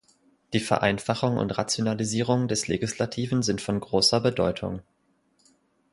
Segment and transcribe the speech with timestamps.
[0.53, 4.81] Die Vereinfachung und Rationalisierung des legislativen sind von großer Bedeutung.